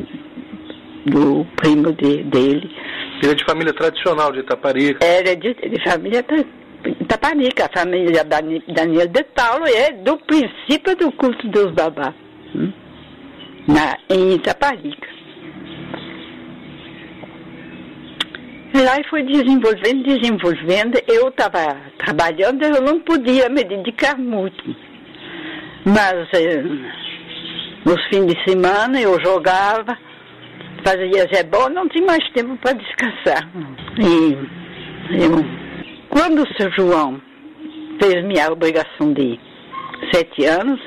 do 1.06 1.46
primo 1.58 1.92
de, 1.92 2.24
dele. 2.24 2.72
Ele 3.22 3.32
é 3.34 3.36
de 3.36 3.44
família 3.44 3.74
tradicional 3.74 4.32
de 4.32 4.40
Itaparica. 4.40 5.06
Era 5.06 5.36
de, 5.36 5.54
de 5.54 5.84
família 5.84 6.24
Taparica, 7.10 7.66
a 7.66 7.80
família 7.80 8.24
Daniel 8.24 9.08
de 9.10 9.24
Paulo 9.36 9.66
é 9.68 9.92
do 9.92 10.18
princípio 10.20 10.96
do 10.96 11.12
culto 11.12 11.46
dos 11.50 11.74
babás, 11.74 12.16
hum? 12.56 12.72
na, 13.68 13.98
em 14.10 14.36
Itaparica. 14.36 15.19
Lá 18.74 18.98
foi 19.10 19.24
desenvolvendo, 19.24 20.04
desenvolvendo. 20.04 21.02
Eu 21.08 21.30
estava 21.30 21.76
trabalhando, 21.98 22.64
eu 22.64 22.82
não 22.82 23.00
podia 23.00 23.50
me 23.50 23.64
dedicar 23.64 24.18
muito. 24.18 24.76
Mas 25.86 26.28
eh, 26.34 26.64
nos 27.84 28.06
fins 28.08 28.28
de 28.28 28.44
semana 28.48 29.02
eu 29.02 29.20
jogava, 29.24 29.98
fazia 30.86 31.28
Zé 31.34 31.44
bom, 31.44 31.70
não 31.70 31.90
tinha 31.90 32.06
mais 32.06 32.24
tempo 32.32 32.56
para 32.58 32.74
descansar. 32.74 33.50
E 34.00 34.38
eu, 35.20 35.44
quando 36.10 36.44
o 36.44 36.54
seu 36.56 36.72
João 36.72 37.20
fez 38.00 38.24
minha 38.24 38.52
obrigação 38.52 39.14
de 39.14 39.40
sete 40.14 40.46
anos, 40.46 40.80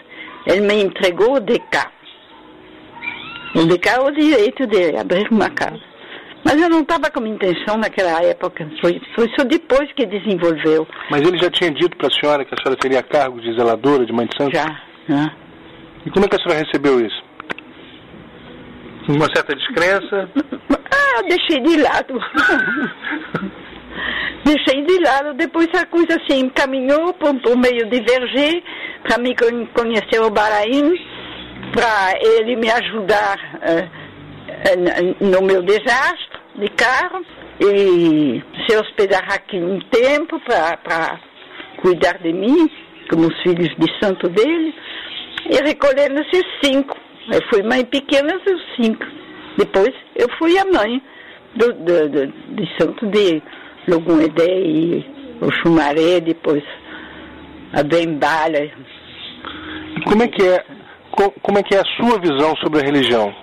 ele 0.47 0.61
me 0.61 0.83
entregou 0.85 1.35
o 1.35 1.41
DK. 1.41 1.91
O 3.57 3.65
DK 3.67 3.89
é 3.89 4.01
o 4.01 4.11
direito 4.13 4.67
de 4.67 4.97
abrir 4.97 5.29
uma 5.31 5.51
casa. 5.51 5.92
Mas 6.53 6.61
eu 6.61 6.69
não 6.69 6.83
estava 6.83 7.11
com 7.11 7.27
intenção 7.27 7.79
naquela 7.79 8.23
época, 8.23 8.71
foi, 8.79 9.01
foi 9.15 9.27
só 9.35 9.43
depois 9.43 9.91
que 9.95 10.05
desenvolveu. 10.05 10.87
Mas 11.09 11.23
ele 11.23 11.39
já 11.39 11.51
tinha 11.51 11.71
dito 11.71 11.97
para 11.97 12.09
a 12.09 12.11
senhora 12.11 12.45
que 12.45 12.55
a 12.55 12.59
senhora 12.63 12.79
teria 12.79 13.03
cargo 13.03 13.41
de 13.41 13.55
zeladora, 13.55 14.05
de 14.05 14.13
mãe 14.13 14.27
de 14.27 14.37
santo? 14.37 14.55
Já, 14.55 14.67
já. 15.09 15.33
E 16.05 16.11
como 16.11 16.27
é 16.27 16.29
que 16.29 16.37
a 16.37 16.39
senhora 16.39 16.63
recebeu 16.63 17.01
isso? 17.01 17.25
Com 19.07 19.15
uma 19.15 19.35
certa 19.35 19.57
descrença? 19.57 20.29
Ah, 20.69 21.23
deixei 21.27 21.59
de 21.63 21.81
lado. 21.81 22.21
deixei 24.45 24.85
de 24.85 24.99
lado, 24.99 25.33
depois 25.33 25.71
a 25.75 25.87
coisa 25.87 26.21
assim 26.23 26.51
caminhou 26.51 27.15
por, 27.15 27.35
por 27.41 27.57
meio 27.57 27.89
de 27.89 27.99
Verger, 28.03 28.63
para 29.05 29.17
me 29.17 29.35
conhecer 29.73 30.21
o 30.21 30.29
Baraim, 30.29 31.01
para 31.73 32.13
ele 32.21 32.57
me 32.57 32.71
ajudar 32.71 33.39
uh, 33.57 33.89
no 35.19 35.41
meu 35.41 35.63
desastre 35.63 36.32
de 36.57 36.69
carro 36.71 37.25
e 37.61 38.43
se 38.67 38.77
hospedar 38.77 39.25
aqui 39.33 39.57
um 39.57 39.81
tempo 39.91 40.41
para 40.41 41.21
cuidar 41.81 42.19
de 42.19 42.33
mim, 42.33 42.71
como 43.11 43.27
os 43.27 43.43
filhos 43.43 43.69
de 43.79 43.99
santo 44.03 44.29
dele, 44.29 44.75
e 45.51 45.57
recolhendo 45.65 46.21
esses 46.23 46.45
cinco. 46.63 46.97
Eu 47.33 47.41
fui 47.49 47.63
mãe 47.63 47.85
pequena 47.85 48.39
dos 48.39 48.63
cinco. 48.77 49.05
Depois 49.57 49.93
eu 50.17 50.29
fui 50.39 50.59
a 50.59 50.65
mãe 50.65 51.03
do, 51.55 51.73
do, 51.73 52.09
do 52.09 52.27
de 52.27 52.79
santo 52.79 53.07
de 53.07 53.43
Logum 53.89 54.21
Edé 54.21 54.61
e 54.61 55.05
o 55.41 55.51
Chumaré, 55.51 56.21
depois 56.21 56.63
a 57.73 57.83
Bembalha. 57.83 58.73
Como 60.07 60.23
é 60.23 60.29
que 60.29 60.43
é, 60.43 60.65
como 61.43 61.59
é 61.59 61.63
que 61.63 61.75
é 61.75 61.81
a 61.81 61.85
sua 61.97 62.19
visão 62.19 62.55
sobre 62.57 62.81
a 62.81 62.85
religião? 62.85 63.35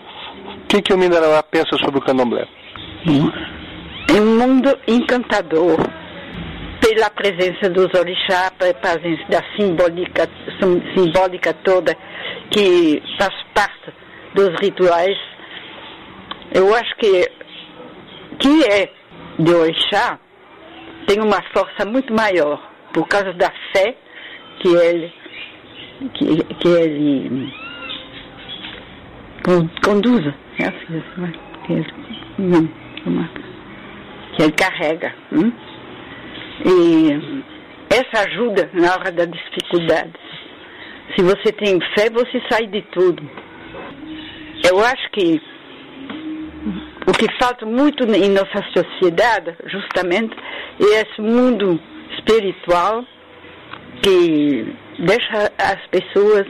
O 0.64 0.68
que, 0.68 0.82
que 0.82 0.94
o 0.94 0.98
Mindarauá 0.98 1.42
pensa 1.44 1.78
sobre 1.84 2.00
o 2.00 2.02
candomblé? 2.02 2.48
É 3.06 4.22
um 4.22 4.38
mundo 4.38 4.78
encantador 4.88 5.78
pela 6.82 7.10
presença 7.12 7.70
dos 7.70 7.88
orixás, 7.94 8.50
pela 8.58 8.74
presença 8.74 9.24
da 9.30 9.44
simbólica, 9.56 10.28
simbólica 10.96 11.54
toda 11.64 11.96
que 12.52 13.02
faz 13.18 13.34
parte 13.54 13.94
dos 14.34 14.50
rituais. 14.60 15.18
Eu 16.54 16.74
acho 16.76 16.96
que 16.98 17.30
que 18.40 18.64
é 18.66 18.92
de 19.38 19.54
orixá 19.54 20.20
tem 21.08 21.22
uma 21.22 21.42
força 21.54 21.86
muito 21.86 22.14
maior 22.14 22.62
por 22.94 23.08
causa 23.08 23.34
da 23.34 23.52
fé 23.74 23.96
que 24.60 24.70
ele 24.70 25.14
que, 26.14 26.44
que 26.56 26.68
ele 26.68 27.54
conduz, 29.84 30.26
é 30.60 30.68
assim, 30.68 31.04
ele, 31.70 31.86
não, 32.38 32.70
que 34.36 34.44
ele 34.44 34.52
carrega. 34.54 35.14
Hum? 35.32 35.52
E 36.66 37.44
essa 37.90 38.28
ajuda 38.28 38.70
na 38.74 38.94
hora 38.94 39.12
da 39.12 39.26
dificuldade. 39.26 40.14
Se 41.16 41.24
você 41.24 41.52
tem 41.52 41.80
fé, 41.98 42.10
você 42.10 42.42
sai 42.50 42.68
de 42.68 42.82
tudo. 42.94 43.24
Eu 44.64 44.80
acho 44.80 45.10
que 45.12 45.42
o 47.08 47.12
que 47.12 47.28
falta 47.42 47.66
muito 47.66 48.04
em 48.04 48.30
nossa 48.30 48.64
sociedade, 48.76 49.56
justamente, 49.66 50.36
é 50.80 51.02
esse 51.02 51.22
mundo 51.22 51.80
espiritual 52.12 53.04
que 54.04 54.76
deixa 55.00 55.52
as 55.58 55.88
pessoas 55.88 56.46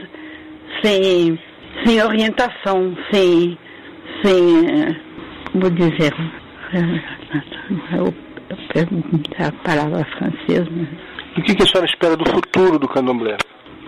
sem, 0.82 1.38
sem 1.84 2.02
orientação, 2.02 2.96
sem, 3.10 3.58
sem, 4.22 4.66
eh, 4.66 4.96
como 5.52 5.70
dizer, 5.70 6.12
eu, 6.72 8.14
eu 8.74 9.46
a 9.46 9.52
palavra 9.64 10.04
francesa. 10.16 10.70
E 11.36 11.40
o 11.40 11.44
que, 11.44 11.54
que 11.54 11.62
a 11.62 11.66
senhora 11.66 11.90
espera 11.90 12.16
do 12.16 12.28
futuro 12.30 12.78
do 12.78 12.88
candomblé? 12.88 13.36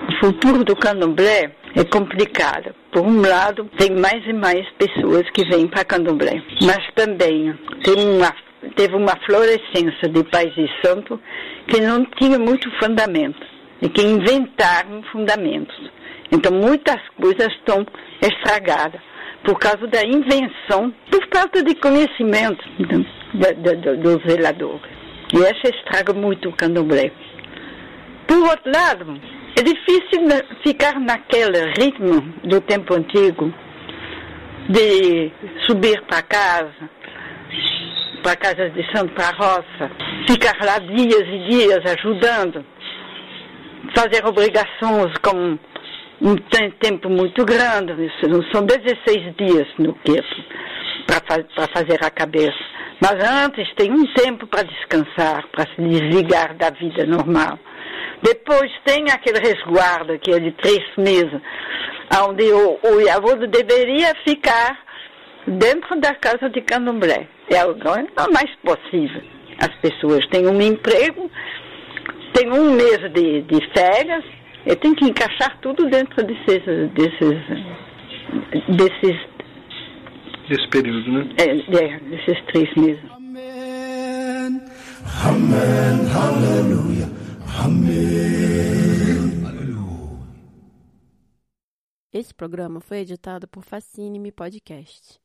O 0.08 0.26
futuro 0.26 0.64
do 0.64 0.74
candomblé 0.74 1.52
é 1.76 1.84
complicado. 1.84 2.74
Por 2.90 3.02
um 3.02 3.20
lado, 3.20 3.68
tem 3.78 3.90
mais 3.90 4.26
e 4.26 4.32
mais 4.32 4.66
pessoas 4.72 5.28
que 5.30 5.48
vêm 5.48 5.68
para 5.68 5.84
candomblé, 5.84 6.42
mas 6.62 6.78
também 6.94 7.56
tem 7.84 8.16
uma, 8.16 8.34
teve 8.76 8.94
uma 8.96 9.16
florescência 9.24 10.08
de 10.08 10.24
pais 10.24 10.52
e 10.56 10.68
santo 10.84 11.20
que 11.68 11.80
não 11.80 12.04
tinha 12.20 12.38
muito 12.38 12.70
fundamento 12.78 13.46
e 13.80 13.88
que 13.88 14.02
inventaram 14.02 15.02
fundamentos. 15.12 15.76
Então, 16.30 16.52
muitas 16.52 17.00
coisas 17.20 17.52
estão 17.52 17.86
estragadas 18.20 19.00
por 19.44 19.58
causa 19.58 19.86
da 19.88 20.04
invenção, 20.04 20.92
por 21.10 21.26
falta 21.34 21.62
de 21.62 21.74
conhecimento 21.74 22.64
dos 22.78 24.22
zeladores. 24.26 24.90
E 25.34 25.38
essa 25.42 25.74
estraga 25.74 26.12
muito 26.12 26.48
o 26.48 26.52
candomblé. 26.52 27.10
Por 28.26 28.38
outro 28.38 28.70
lado, 28.72 29.20
é 29.58 29.62
difícil 29.62 30.20
ficar 30.62 30.98
naquele 31.00 31.72
ritmo 31.78 32.20
do 32.44 32.60
tempo 32.60 32.94
antigo 32.94 33.52
de 34.68 35.32
subir 35.66 36.00
para 36.02 36.22
casa, 36.22 36.90
para 38.22 38.36
casa 38.36 38.70
de 38.70 38.84
santo, 38.96 39.12
para 39.14 39.28
a 39.28 39.32
roça, 39.32 39.90
ficar 40.28 40.56
lá 40.64 40.78
dias 40.78 41.26
e 41.26 41.48
dias 41.50 41.80
ajudando, 41.84 42.64
fazer 43.94 44.24
obrigações 44.24 45.12
um 46.22 46.36
tempo 46.78 47.10
muito 47.10 47.44
grande, 47.44 47.92
são 48.52 48.64
16 48.64 49.34
dias 49.36 49.68
no 49.78 49.92
queto 49.94 50.44
para 51.06 51.66
fazer 51.68 51.98
a 52.02 52.10
cabeça. 52.10 52.72
Mas 53.00 53.14
antes 53.44 53.74
tem 53.74 53.90
um 53.90 54.06
tempo 54.14 54.46
para 54.46 54.62
descansar, 54.62 55.44
para 55.48 55.66
se 55.66 55.82
desligar 55.82 56.56
da 56.56 56.70
vida 56.70 57.04
normal. 57.04 57.58
Depois 58.22 58.70
tem 58.84 59.10
aquele 59.10 59.40
resguardo 59.40 60.16
que 60.20 60.30
é 60.30 60.38
de 60.38 60.52
três 60.52 60.84
meses, 60.96 61.40
onde 62.24 62.44
o, 62.44 62.78
o 62.84 63.00
Yavodo 63.00 63.48
deveria 63.48 64.14
ficar 64.24 64.78
dentro 65.44 65.98
da 65.98 66.14
casa 66.14 66.48
de 66.48 66.60
candomblé. 66.60 67.26
É 67.50 67.66
o 67.66 68.32
mais 68.32 68.54
possível. 68.64 69.22
As 69.58 69.74
pessoas 69.80 70.24
têm 70.28 70.46
um 70.46 70.60
emprego, 70.62 71.28
têm 72.32 72.52
um 72.52 72.72
mês 72.74 73.00
de, 73.12 73.42
de 73.42 73.68
férias, 73.76 74.24
e 74.66 74.76
tem 74.76 74.94
que 74.94 75.04
encaixar 75.04 75.58
tudo 75.60 75.88
dentro 75.88 76.24
desses, 76.24 76.62
desses, 76.92 77.38
desses 78.68 79.32
desse 80.48 80.68
período, 80.68 81.10
né? 81.10 81.34
É, 81.38 81.44
é, 81.84 82.00
desses 82.00 82.44
três 82.46 82.74
meses. 82.74 83.02
Amém, 83.10 84.60
amém, 85.24 86.12
aleluia. 86.14 87.08
Amém. 87.64 88.22
Esse 92.12 92.34
programa 92.34 92.78
foi 92.78 92.98
editado 92.98 93.48
por 93.48 93.64
Fascine 93.64 94.18
Me 94.18 94.30
Podcast. 94.30 95.21